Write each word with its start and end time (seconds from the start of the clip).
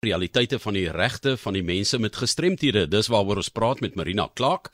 realiteite 0.00 0.56
van 0.58 0.72
die 0.72 0.88
regte 0.88 1.34
van 1.36 1.52
die 1.52 1.62
mense 1.62 1.98
met 2.00 2.14
gestremthede. 2.16 2.86
Dis 2.88 3.10
waaroor 3.12 3.42
ons 3.42 3.50
praat 3.52 3.82
met 3.84 3.98
Marina 4.00 4.30
Clark. 4.32 4.70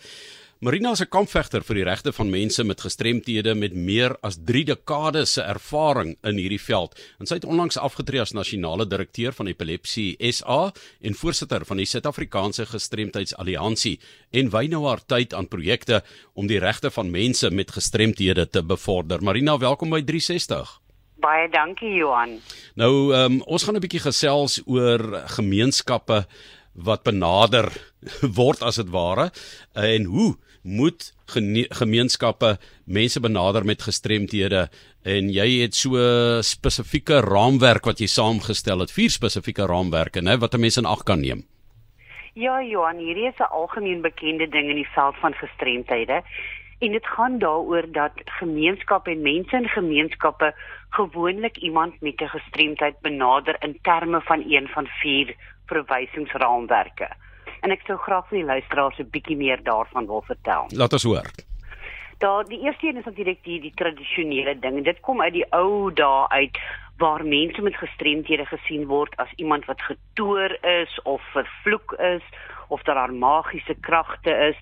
Marina 0.62 0.92
is 0.92 1.02
'n 1.02 1.10
kampvegter 1.10 1.64
vir 1.64 1.74
die 1.74 1.84
regte 1.84 2.12
van 2.12 2.30
mense 2.30 2.64
met 2.64 2.80
gestremthede 2.80 3.54
met 3.54 3.74
meer 3.74 4.16
as 4.22 4.38
3 4.44 4.64
dekades 4.64 5.32
se 5.32 5.42
ervaring 5.42 6.16
in 6.22 6.36
hierdie 6.36 6.60
veld. 6.60 6.94
En 7.18 7.26
sy 7.26 7.34
het 7.34 7.44
onlangs 7.44 7.76
afgetree 7.76 8.20
as 8.20 8.32
nasionale 8.32 8.86
direkteur 8.86 9.32
van 9.32 9.46
Epilepsie 9.46 10.16
SA 10.32 10.72
en 11.00 11.14
voorsitter 11.14 11.64
van 11.64 11.76
die 11.76 11.86
Suid-Afrikaanse 11.86 12.66
Gestremtheidsalliansie 12.66 13.98
en 14.30 14.50
wy 14.50 14.66
nou 14.66 14.86
haar 14.86 15.04
tyd 15.06 15.34
aan 15.34 15.48
projekte 15.48 16.04
om 16.34 16.46
die 16.46 16.58
regte 16.60 16.90
van 16.90 17.10
mense 17.10 17.50
met 17.50 17.72
gestremthede 17.72 18.48
te 18.48 18.62
bevorder. 18.62 19.22
Marina, 19.22 19.58
welkom 19.58 19.90
by 19.90 20.02
360. 20.02 20.85
Baie 21.26 21.48
dankie 21.50 21.96
Johan. 21.98 22.36
Nou, 22.78 23.10
um, 23.16 23.40
ons 23.50 23.64
gaan 23.66 23.74
'n 23.74 23.82
bietjie 23.82 24.04
gesels 24.04 24.60
oor 24.66 25.00
gemeenskappe 25.36 26.26
wat 26.86 27.02
benader 27.02 27.66
word 28.40 28.62
as 28.62 28.76
dit 28.76 28.90
ware 28.94 29.30
en 29.74 30.04
hoe 30.04 30.36
moet 30.62 31.14
gemeenskappe 31.78 32.58
mense 32.84 33.20
benader 33.20 33.64
met 33.64 33.82
gestremthede 33.82 34.68
en 35.02 35.30
jy 35.30 35.48
het 35.62 35.74
so 35.74 35.98
spesifieke 36.42 37.20
raamwerk 37.26 37.86
wat 37.86 38.00
jy 38.02 38.06
saamgestel 38.06 38.84
het 38.84 38.94
vier 38.94 39.10
spesifieke 39.10 39.66
raamwerke 39.66 40.22
nê 40.22 40.38
wat 40.38 40.54
'n 40.54 40.60
mens 40.60 40.78
in 40.78 40.86
ag 40.86 41.02
kan 41.02 41.20
neem. 41.20 41.42
Ja 42.34 42.62
Johan 42.62 42.98
hierdie 42.98 43.28
is 43.32 43.40
'n 43.40 43.50
algemeen 43.50 44.02
bekende 44.02 44.46
ding 44.48 44.68
in 44.68 44.76
die 44.76 44.92
veld 44.94 45.16
van 45.16 45.34
gestremthede 45.34 46.22
En 46.78 46.92
dit 46.92 47.06
gaan 47.06 47.38
daaroor 47.38 47.84
dat 47.92 48.12
gemeenskappe 48.24 49.10
en 49.10 49.22
mense 49.22 49.56
in 49.56 49.68
gemeenskappe 49.68 50.54
gewoonlik 50.90 51.56
iemand 51.56 52.00
met 52.00 52.20
'n 52.20 52.28
gestremdheid 52.28 53.00
benader 53.00 53.56
in 53.58 53.78
terme 53.82 54.20
van 54.20 54.44
een 54.48 54.68
van 54.68 54.86
vier 54.86 55.34
verwysingsraamwerke. 55.66 57.08
En 57.60 57.70
ek 57.70 57.80
sou 57.86 57.98
graag 57.98 58.28
vir 58.28 58.38
die 58.38 58.46
luisteraars 58.46 58.98
'n 58.98 59.10
bietjie 59.10 59.36
meer 59.36 59.62
daarvan 59.62 60.06
wil 60.06 60.22
vertel. 60.26 60.64
Laat 60.68 60.92
ons 60.92 61.02
hoor. 61.02 61.26
Daar 62.18 62.44
die 62.44 62.60
eerste 62.60 62.86
een 62.86 62.96
is 62.96 63.04
natuurlik 63.04 63.44
die 63.44 63.60
die 63.60 63.74
tradisionele 63.74 64.58
ding. 64.58 64.84
Dit 64.84 65.00
kom 65.00 65.22
uit 65.22 65.32
die 65.32 65.52
ou 65.52 65.92
dae 65.92 66.28
uit 66.28 66.58
waar 66.96 67.24
mense 67.24 67.62
met 67.62 67.76
gestremthede 67.76 68.46
gesien 68.46 68.86
word 68.86 69.16
as 69.16 69.32
iemand 69.36 69.64
wat 69.64 69.80
getoer 69.80 70.64
is 70.64 71.00
of 71.02 71.22
vervloek 71.32 71.92
is 71.92 72.22
of 72.68 72.82
dat 72.82 72.94
daar 72.94 73.12
magiese 73.12 73.74
kragte 73.80 74.30
is 74.30 74.56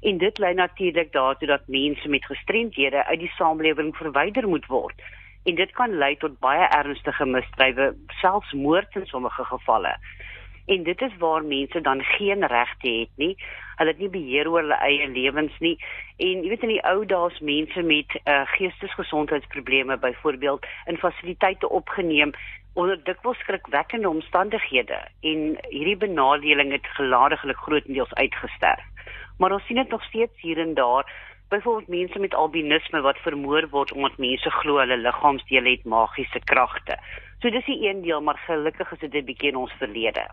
en 0.00 0.18
dit 0.18 0.38
lei 0.38 0.54
natuurlik 0.54 1.12
daartoe 1.12 1.48
dat 1.48 1.66
mense 1.66 2.08
met 2.08 2.24
gestremdhede 2.24 3.04
uit 3.04 3.18
die 3.18 3.32
samelewing 3.36 3.96
verwyder 3.96 4.48
moet 4.48 4.66
word. 4.66 5.02
En 5.44 5.54
dit 5.54 5.70
kan 5.72 5.98
lei 5.98 6.16
tot 6.16 6.38
baie 6.38 6.68
ernstige 6.68 7.24
misdrywe 7.26 7.94
selfs 8.20 8.52
moord 8.52 8.94
in 8.94 9.06
sommige 9.06 9.44
gevalle. 9.44 9.96
En 10.66 10.82
dit 10.82 11.00
is 11.00 11.16
waar 11.18 11.44
mense 11.44 11.80
dan 11.80 12.02
geen 12.02 12.46
regte 12.46 12.88
het 12.88 13.08
nie. 13.14 13.36
Hulle 13.76 13.90
het 13.90 13.98
nie 13.98 14.08
beheer 14.08 14.50
oor 14.50 14.60
hulle 14.60 14.78
eie 14.84 15.08
lewens 15.08 15.58
nie. 15.58 15.76
En 16.16 16.44
jy 16.44 16.48
weet 16.52 16.62
in 16.62 16.74
die 16.74 16.84
ou 16.84 17.04
dae 17.06 17.30
mense 17.40 17.82
met 17.82 18.16
uh, 18.24 18.42
geestesgesondheidsprobleme 18.56 19.96
byvoorbeeld 19.98 20.66
in 20.86 21.00
fasiliteite 21.00 21.68
opgeneem 21.68 22.32
onder 22.72 23.04
dikwels 23.04 23.38
skrikwekkende 23.38 24.08
omstandighede. 24.08 25.00
En 25.20 25.56
hierdie 25.68 25.96
benadeling 25.96 26.72
het 26.72 26.86
geladiglik 26.86 27.56
grootendeels 27.56 28.14
uitgesterf 28.14 28.89
maar 29.40 29.56
ons 29.56 29.66
sien 29.66 29.80
dit 29.80 29.88
nog 29.88 30.04
steeds 30.04 30.40
hier 30.40 30.58
en 30.58 30.74
daar. 30.74 31.08
Byvoorbeeld 31.48 31.88
mense 31.88 32.18
met 32.18 32.34
albinisme 32.34 33.00
wat 33.00 33.18
vermoor 33.24 33.68
word 33.70 33.92
omdat 33.92 34.18
mense 34.18 34.50
glo 34.50 34.78
hulle 34.78 34.96
liggaamsdele 34.96 35.70
het 35.70 35.84
magiese 35.84 36.40
kragte. 36.44 36.98
So 37.40 37.50
dis 37.50 37.64
die 37.64 37.88
een 37.88 38.02
deel, 38.02 38.20
maar 38.20 38.38
gelukkig 38.46 38.92
is 38.92 38.98
dit 38.98 39.14
'n 39.14 39.24
bietjie 39.24 39.48
in 39.48 39.56
ons 39.56 39.72
verlede. 39.78 40.26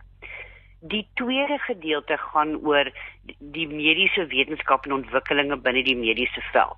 Die 0.81 1.07
tweede 1.13 1.57
gedeelte 1.57 2.17
gaan 2.17 2.55
oor 2.57 2.91
die 3.39 3.67
mediese 3.67 4.27
wetenskap 4.27 4.85
en 4.85 4.93
ontwikkelinge 4.93 5.57
binne 5.57 5.83
die 5.83 5.95
mediese 5.95 6.41
veld. 6.51 6.77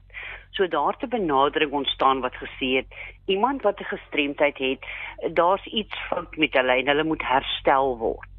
So 0.51 0.67
daar's 0.67 1.01
'n 1.01 1.09
benadering 1.09 1.71
ontstaan 1.71 2.21
wat 2.21 2.35
gesê 2.35 2.69
het 2.79 2.87
iemand 3.25 3.61
wat 3.61 3.79
'n 3.79 3.91
gestremdheid 3.95 4.57
het, 4.57 4.85
daar's 5.33 5.65
iets 5.65 5.95
fout 6.07 6.37
met 6.37 6.53
hulle 6.53 6.71
en 6.71 6.87
hulle 6.87 7.03
moet 7.03 7.21
herstel 7.21 7.97
word. 7.97 8.29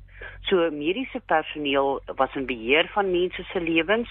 So 0.49 0.71
mediese 0.71 1.21
personeel 1.27 2.01
was 2.17 2.35
in 2.35 2.47
beheer 2.47 2.89
van 2.95 3.11
mense 3.11 3.45
se 3.53 3.61
lewens 3.61 4.11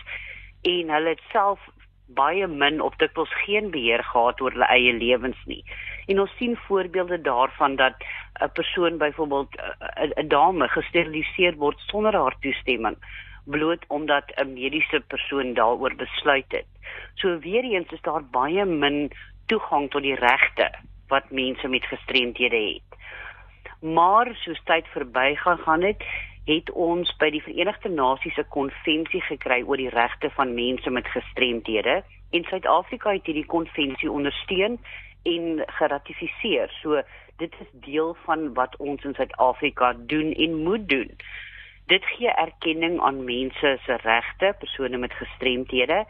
en 0.62 0.90
hulle 0.90 1.16
het 1.16 1.22
self 1.32 1.60
baie 2.18 2.48
min 2.48 2.82
of 2.82 2.96
dikwels 3.02 3.34
geen 3.46 3.70
beheer 3.72 4.04
gehad 4.04 4.42
oor 4.42 4.54
hulle 4.56 4.70
eie 4.74 4.94
lewens 4.94 5.40
nie. 5.46 5.64
En 6.08 6.20
ons 6.20 6.36
sien 6.38 6.56
voorbeelde 6.68 7.22
daarvan 7.22 7.76
dat 7.76 7.96
'n 8.42 8.52
persoon 8.54 8.98
byvoorbeeld 8.98 9.56
'n 10.18 10.28
dame 10.28 10.68
gesteriliseer 10.68 11.56
word 11.56 11.80
sonder 11.80 12.16
haar 12.16 12.36
toestemming 12.40 12.98
bloot 13.46 13.86
omdat 13.88 14.26
'n 14.36 14.54
mediese 14.54 15.00
persoon 15.08 15.54
daaroor 15.54 15.96
besluit 15.96 16.52
het. 16.52 16.70
So 17.16 17.40
weer 17.40 17.64
eens 17.64 17.92
is 17.92 18.02
daar 18.02 18.24
baie 18.24 18.66
min 18.66 19.12
toegang 19.46 19.90
tot 19.90 20.02
die 20.02 20.16
regte 20.16 20.72
wat 21.08 21.32
mense 21.32 21.68
met 21.68 21.86
gestremthede 21.86 22.62
het 22.74 22.90
maar 23.80 24.36
soos 24.36 24.62
tyd 24.64 24.88
verbygegaan 24.88 25.82
het, 25.82 26.04
het 26.46 26.72
ons 26.72 27.12
by 27.22 27.30
die 27.30 27.44
Verenigde 27.44 27.90
Nasies 27.90 28.36
se 28.36 28.44
konvensie 28.50 29.22
gekry 29.22 29.62
oor 29.64 29.78
die 29.78 29.92
regte 29.94 30.32
van 30.36 30.56
mense 30.58 30.90
met 30.90 31.08
gestremthede 31.14 32.02
en 32.30 32.48
Suid-Afrika 32.50 33.14
het 33.14 33.26
hierdie 33.26 33.46
konvensie 33.46 34.12
ondersteun 34.12 34.80
en 35.30 35.64
geratifiseer. 35.80 36.72
So 36.82 37.02
dit 37.38 37.54
is 37.62 37.70
deel 37.86 38.16
van 38.26 38.54
wat 38.54 38.76
ons 38.78 39.04
in 39.04 39.14
Suid-Afrika 39.14 39.94
doen 39.98 40.34
en 40.34 40.64
moet 40.64 40.88
doen. 40.90 41.12
Dit 41.90 42.06
gee 42.06 42.30
erkenning 42.30 43.00
aan 43.02 43.24
mense 43.26 43.78
se 43.86 43.98
regte, 44.04 44.54
persone 44.60 44.98
met 44.98 45.14
gestremthede 45.14 46.04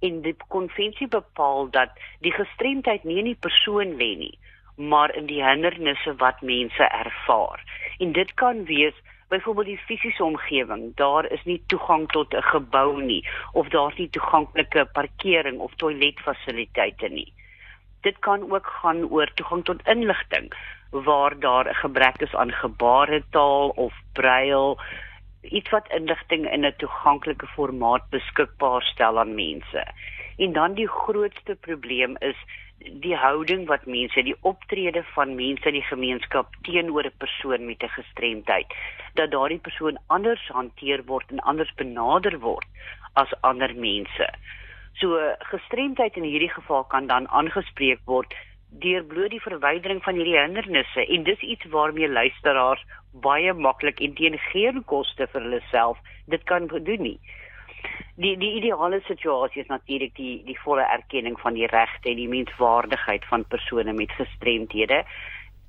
en 0.00 0.20
die 0.22 0.36
konvensie 0.48 1.08
bepaal 1.08 1.70
dat 1.70 1.94
die 2.20 2.32
gestremdheid 2.32 3.04
nie 3.04 3.18
in 3.18 3.30
die 3.32 3.40
persoon 3.40 3.96
lê 3.96 4.12
nie, 4.18 4.34
maar 4.76 5.14
in 5.14 5.26
die 5.26 5.44
hindernisse 5.44 6.14
wat 6.16 6.40
mense 6.40 6.82
ervaar. 6.82 7.62
En 7.98 8.12
dit 8.12 8.34
kan 8.34 8.64
wees 8.64 8.94
byvoorbeeld 9.28 9.66
die 9.66 9.78
fisiese 9.78 10.24
omgewing. 10.24 10.94
Daar 10.94 11.30
is 11.30 11.44
nie 11.44 11.62
toegang 11.66 12.08
tot 12.08 12.34
'n 12.34 12.42
gebou 12.42 13.02
nie 13.02 13.28
of 13.52 13.68
daar's 13.68 13.96
nie 13.96 14.10
toeganklike 14.10 14.88
parkering 14.92 15.58
of 15.58 15.74
toiletfasiliteite 15.74 17.08
nie. 17.08 17.32
Dit 18.00 18.18
kan 18.18 18.52
ook 18.52 18.66
gaan 18.66 19.04
oor 19.10 19.30
toegang 19.34 19.64
tot 19.64 19.86
inligting 19.86 20.52
waar 20.90 21.38
daar 21.38 21.68
'n 21.68 21.74
gebrek 21.74 22.20
is 22.20 22.34
aan 22.34 22.52
gebaretaal 22.52 23.68
of 23.68 23.94
brail 24.12 24.78
iets 25.42 25.70
wat 25.70 25.88
inligting 25.88 26.52
in 26.52 26.64
'n 26.64 26.74
toeganklike 26.76 27.46
formaat 27.46 28.10
beskikbaar 28.10 28.82
stel 28.82 29.18
aan 29.18 29.34
mense. 29.34 29.86
En 30.36 30.52
dan 30.52 30.74
die 30.74 30.88
grootste 30.88 31.54
probleem 31.54 32.16
is 32.18 32.36
die 32.78 33.16
houding 33.16 33.66
wat 33.66 33.86
mense, 33.86 34.22
die 34.22 34.36
optrede 34.40 35.02
van 35.14 35.34
mense 35.34 35.68
in 35.68 35.78
die 35.78 35.88
gemeenskap 35.88 36.52
teenoor 36.62 37.06
'n 37.06 37.18
persoon 37.18 37.66
met 37.66 37.82
'n 37.82 37.96
gestremdheid, 37.98 38.66
dat 39.14 39.30
daardie 39.30 39.58
persoon 39.58 39.98
anders 40.06 40.48
hanteer 40.48 41.04
word 41.04 41.30
en 41.30 41.40
anders 41.40 41.74
benader 41.74 42.38
word 42.40 42.66
as 43.14 43.32
ander 43.40 43.74
mense. 43.74 44.26
So 44.94 45.18
gestremdheid 45.38 46.16
in 46.16 46.22
hierdie 46.22 46.52
geval 46.52 46.84
kan 46.84 47.06
dan 47.06 47.28
aangespreek 47.28 48.00
word 48.04 48.34
deur 48.70 49.04
bloot 49.04 49.30
die 49.30 49.40
verwydering 49.40 50.02
van 50.02 50.14
hierdie 50.14 50.38
hindernisse 50.38 51.06
en 51.06 51.22
dis 51.22 51.40
iets 51.40 51.64
waarmee 51.72 52.08
luisteraars 52.08 52.84
baie 53.12 53.52
maklik 53.52 54.00
en 54.00 54.14
teen 54.14 54.38
geen 54.38 54.84
koste 54.84 55.26
vir 55.32 55.42
hulle 55.42 55.60
self 55.70 55.98
dit 56.26 56.42
kan 56.44 56.66
doen 56.66 57.02
nie 57.02 57.18
die 58.16 58.36
die 58.40 58.52
ideale 58.58 59.00
situasie 59.06 59.62
is 59.62 59.72
natuurlik 59.72 60.14
die 60.16 60.42
die 60.46 60.58
volle 60.64 60.84
erkenning 60.88 61.36
van 61.40 61.56
die 61.56 61.68
regte 61.72 62.10
en 62.10 62.20
die 62.20 62.30
menswaardigheid 62.32 63.24
van 63.30 63.44
persone 63.44 63.92
met 63.92 64.14
gestremthede. 64.16 65.02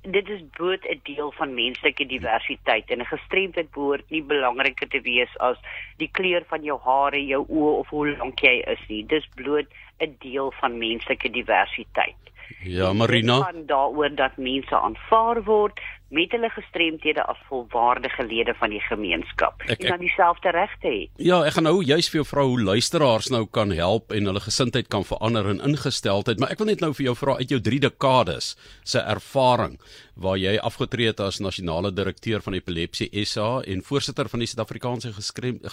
Dit 0.02 0.28
is 0.28 0.40
bloot 0.56 0.84
'n 0.88 1.00
deel 1.02 1.32
van 1.32 1.54
menslike 1.54 2.06
diversiteit 2.06 2.90
en 2.90 3.00
'n 3.00 3.12
gestremdheid 3.12 3.70
behoort 3.70 4.10
nie 4.10 4.22
belangriker 4.22 4.88
te 4.88 5.00
wees 5.00 5.36
as 5.38 5.58
die 5.96 6.08
kleur 6.12 6.44
van 6.48 6.62
jou 6.62 6.78
hare, 6.84 7.26
jou 7.26 7.44
oë 7.48 7.78
of 7.78 7.88
hoe 7.88 8.16
lank 8.16 8.40
jy 8.40 8.62
is 8.66 8.88
nie. 8.88 9.06
Dis 9.06 9.28
bloot 9.34 9.66
'n 10.00 10.16
deel 10.18 10.52
van 10.60 10.78
menslike 10.78 11.30
diversiteit. 11.30 12.16
Ja, 12.62 12.92
Marina. 12.92 13.34
Dit 13.34 13.44
gaan 13.44 13.66
daaroor 13.66 14.14
dat 14.14 14.36
mense 14.36 14.76
aanvaar 14.76 15.42
word 15.42 15.80
met 16.08 16.32
hulle 16.32 16.48
gestremthede 16.50 17.22
as 17.28 17.40
volwaardige 17.50 18.24
lede 18.24 18.54
van 18.56 18.72
die 18.72 18.80
gemeenskap 18.80 19.60
ek, 19.66 19.74
ek, 19.74 19.82
en 19.82 19.96
dan 19.96 20.04
dieselfde 20.06 20.52
regte 20.56 20.88
het. 20.88 21.10
Ja, 21.20 21.42
ek 21.44 21.58
gaan 21.58 21.68
nou 21.68 21.82
juist 21.84 22.12
vir 22.12 22.22
jou 22.22 22.26
vra 22.30 22.46
hoe 22.48 22.62
luisteraars 22.70 23.28
nou 23.34 23.44
kan 23.58 23.74
help 23.76 24.14
en 24.16 24.30
hulle 24.30 24.40
gesindheid 24.40 24.88
kan 24.88 25.04
verander 25.04 25.50
en 25.52 25.60
ingesteldheid, 25.68 26.40
maar 26.40 26.54
ek 26.54 26.62
wil 26.62 26.70
net 26.72 26.84
nou 26.84 26.94
vir 26.96 27.10
jou 27.10 27.16
vra 27.18 27.36
uit 27.42 27.52
jou 27.52 27.60
3 27.60 27.82
dekades 27.88 28.54
se 28.88 29.02
ervaring 29.04 29.76
waar 30.18 30.40
jy 30.40 30.56
afgetree 30.58 31.12
het 31.12 31.20
as 31.22 31.42
nasionale 31.44 31.92
direkteur 31.94 32.42
van 32.42 32.56
Epilepsie 32.56 33.10
SA 33.28 33.60
en 33.66 33.84
voorsitter 33.84 34.28
van 34.32 34.42
die 34.42 34.48
Suid-Afrikaanse 34.50 35.12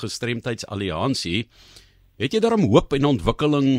Gestremdheidsalliansie, 0.04 1.48
het 2.22 2.36
jy 2.36 2.44
daarom 2.44 2.68
hoop 2.70 2.94
en 2.94 3.14
ontwikkeling 3.16 3.70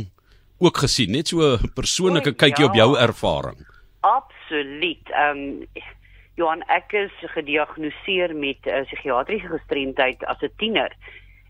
ook 0.59 0.81
gesien, 0.87 1.12
net 1.12 1.29
so 1.29 1.44
'n 1.44 1.73
persoonlike 1.75 2.32
kykie 2.32 2.64
ja, 2.64 2.70
op 2.70 2.75
jou 2.75 2.97
ervaring. 2.99 3.67
Absoluut. 4.00 5.05
Ehm 5.11 5.38
um, 5.38 5.67
Johan, 6.37 6.61
ek 6.69 6.93
is 6.93 7.12
gediagnoseer 7.33 8.35
met 8.37 8.67
'n 8.67 8.69
uh, 8.69 8.85
psigiatriese 8.85 9.49
gestremdheid 9.49 10.25
as 10.25 10.43
'n 10.43 10.53
tiener 10.61 10.93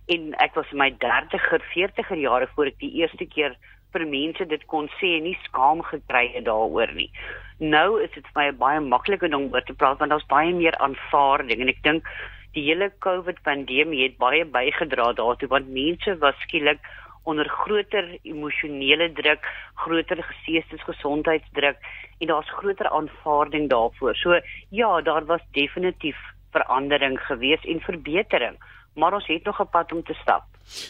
en 0.06 0.34
ek 0.38 0.54
was 0.54 0.70
in 0.70 0.78
my 0.78 0.90
30er, 0.90 1.62
40er 1.74 2.18
jare 2.18 2.46
voor 2.54 2.66
ek 2.66 2.78
die 2.78 2.92
eerste 3.02 3.26
keer 3.26 3.56
vir 3.92 4.06
mense 4.06 4.46
dit 4.46 4.66
kon 4.66 4.86
sê 5.00 5.16
en 5.16 5.24
nie 5.26 5.38
skaam 5.42 5.82
gekry 5.82 6.30
het 6.34 6.44
daaroor 6.44 6.92
nie. 6.94 7.10
Nou 7.58 7.98
is 8.04 8.10
dit 8.14 8.26
vir 8.30 8.42
my 8.42 8.50
baie 8.52 8.80
makliker 8.80 9.34
om 9.34 9.50
oor 9.52 9.64
te 9.66 9.74
praat 9.74 9.98
want 9.98 10.10
daar's 10.10 10.30
baie 10.30 10.54
meer 10.54 10.78
aanvaarding 10.78 11.60
en 11.60 11.68
ek 11.68 11.82
dink 11.82 12.06
die 12.54 12.62
hele 12.68 12.92
COVID 13.00 13.42
pandemie 13.42 14.04
het 14.04 14.18
baie 14.22 14.44
bygedra 14.44 15.12
daartoe 15.12 15.48
want 15.48 15.68
mense 15.68 16.18
was 16.22 16.38
skielik 16.46 16.78
onder 17.26 17.48
groter 17.48 18.18
emosionele 18.22 19.12
druk, 19.12 19.46
groter 19.74 20.22
geestesgesondheidsdruk 20.22 21.78
en 22.18 22.26
daar's 22.26 22.50
groter 22.58 22.88
aanvaarding 22.88 23.68
daarvoor. 23.70 24.14
So 24.14 24.40
ja, 24.70 25.00
daar 25.00 25.24
was 25.24 25.40
definitief 25.50 26.16
verandering 26.50 27.18
gewees 27.20 27.64
en 27.64 27.80
verbetering, 27.80 28.56
maar 28.94 29.14
ons 29.14 29.26
het 29.26 29.44
nog 29.44 29.60
'n 29.60 29.70
pad 29.70 29.92
om 29.92 30.02
te 30.02 30.14
stap. 30.14 30.44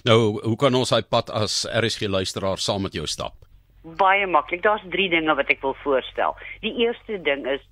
Nou, 0.05 0.41
hoe 0.43 0.57
kan 0.57 0.75
ons 0.75 0.89
daai 0.89 1.03
pad 1.03 1.31
as 1.31 1.67
RSG 1.83 2.09
luisteraar 2.09 2.59
saam 2.59 2.83
met 2.83 2.93
jou 2.93 3.07
stap? 3.07 3.35
Baie 3.83 4.27
maklik. 4.27 4.63
Daar's 4.63 4.83
3 4.91 5.09
dinge 5.09 5.35
wat 5.35 5.49
ek 5.49 5.61
wil 5.61 5.77
voorstel. 5.83 6.37
Die 6.61 6.75
eerste 6.85 7.23
ding 7.23 7.47
is 7.47 7.63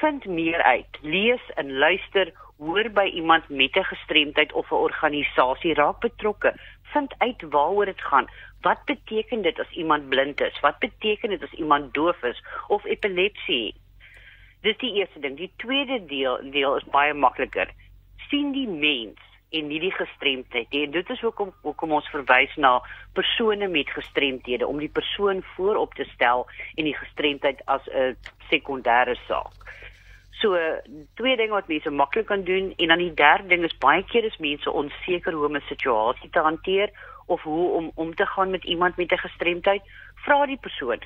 vind 0.00 0.26
meer 0.26 0.62
uit. 0.62 0.98
Lees 1.00 1.44
en 1.54 1.72
luister, 1.78 2.32
hoor 2.58 2.90
by 2.90 3.06
iemand 3.14 3.48
met 3.48 3.76
'n 3.76 3.84
gestremdheid 3.84 4.52
of 4.52 4.70
'n 4.70 4.84
organisasie, 4.88 5.74
raak 5.74 6.00
betrokke 6.00 6.54
vind 6.92 7.14
uit 7.18 7.42
waaroor 7.42 7.84
dit 7.90 8.00
gaan. 8.00 8.30
Wat 8.60 8.84
beteken 8.84 9.42
dit 9.42 9.58
as 9.60 9.70
iemand 9.70 10.08
blind 10.08 10.40
is? 10.40 10.60
Wat 10.60 10.78
beteken 10.78 11.34
dit 11.34 11.42
as 11.42 11.52
iemand 11.52 11.94
doof 11.94 12.22
is 12.22 12.42
of 12.68 12.84
epilepsie? 12.84 13.74
Dis 14.62 14.78
die 14.78 14.94
eerste 14.94 15.20
ding. 15.20 15.36
Die 15.36 15.52
tweede 15.56 16.04
deel 16.06 16.38
deel 16.50 16.76
is 16.76 16.90
baie 16.94 17.14
makliker. 17.14 17.70
sien 18.32 18.52
die 18.52 18.68
mens 18.68 19.20
en 19.52 19.68
nie 19.68 19.80
die 19.82 19.92
gestremdheid 19.92 20.70
nie. 20.72 20.86
Dit 20.94 21.10
is 21.12 21.20
hoekom 21.20 21.52
hoekom 21.66 21.92
ons 21.98 22.08
verwys 22.14 22.52
na 22.56 22.78
persone 23.16 23.68
met 23.68 23.90
gestremthede 23.92 24.66
om 24.68 24.80
die 24.80 24.88
persoon 24.88 25.42
voorop 25.54 25.92
te 25.98 26.06
stel 26.14 26.46
en 26.76 26.88
die 26.88 26.96
gestremdheid 26.96 27.60
as 27.74 27.88
'n 27.92 28.16
sekondêre 28.48 29.16
saak. 29.28 29.52
So 30.40 30.56
twee 31.14 31.36
dinge 31.36 31.52
wat 31.52 31.68
mense 31.68 31.90
maklik 31.90 32.26
kan 32.26 32.44
doen 32.44 32.72
en 32.76 32.88
dan 32.88 32.98
die 32.98 33.14
derde 33.14 33.48
ding 33.48 33.64
is 33.64 33.78
baie 33.78 34.04
keer 34.04 34.24
is 34.24 34.38
mense 34.38 34.70
onseker 34.70 35.32
hoe 35.32 35.46
om 35.46 35.56
'n 35.56 35.68
situasie 35.68 36.30
te 36.30 36.40
hanteer 36.40 36.90
of 37.26 37.42
hoe 37.42 37.70
om 37.78 37.90
om 37.94 38.14
te 38.14 38.26
gaan 38.26 38.50
met 38.50 38.64
iemand 38.64 38.96
met 38.96 39.12
'n 39.12 39.24
gestremdheid. 39.26 39.82
Vra 40.24 40.46
die 40.46 40.58
persoon. 40.60 41.00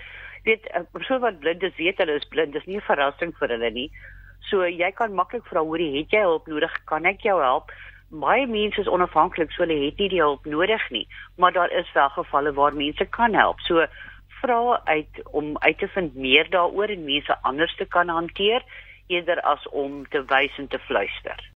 Weet 0.45 0.69
'n 0.75 0.87
persoon 0.93 1.21
wat 1.21 1.39
blind 1.39 1.63
is, 1.63 1.77
weet 1.77 1.99
hulle 1.99 2.15
is 2.15 2.29
blind. 2.29 2.53
Dis 2.53 2.67
nie 2.67 2.77
'n 2.77 2.89
verrassing 2.91 3.37
vir 3.39 3.49
hulle 3.49 3.71
nie. 3.71 3.91
So 4.41 4.67
jy 4.67 4.93
kan 4.93 5.15
maklik 5.15 5.45
vra, 5.47 5.61
hoorie, 5.61 5.97
het 5.99 6.11
jy 6.11 6.21
hulp 6.21 6.47
nodig? 6.47 6.73
Kan 6.85 7.05
ek 7.05 7.21
jou 7.21 7.41
help? 7.43 7.73
Baie 8.11 8.47
mense 8.47 8.81
is 8.81 8.89
onafhanklik, 8.89 9.51
so 9.51 9.65
hulle 9.65 9.85
het 9.85 9.99
nie 9.99 10.09
die 10.09 10.23
hulp 10.23 10.45
nodig 10.45 10.91
nie, 10.91 11.09
maar 11.37 11.53
daar 11.53 11.71
is 11.71 11.93
wel 11.93 12.09
gevalle 12.09 12.53
waar 12.53 12.75
mense 12.75 13.05
kan 13.05 13.35
help. 13.35 13.61
So 13.61 13.87
vra 14.41 14.81
uit 14.85 15.23
om 15.33 15.59
uit 15.59 15.79
te 15.79 15.89
vind 15.89 16.15
meer 16.15 16.51
daaroor 16.51 16.89
en 16.89 17.05
mense 17.05 17.39
anders 17.43 17.77
te 17.77 17.85
kan 17.85 18.09
hanteer 18.09 18.63
eerder 19.07 19.41
as 19.41 19.69
om 19.69 20.09
te 20.09 20.25
wys 20.25 20.59
en 20.59 20.69
te 20.69 20.79
fluister. 20.79 21.51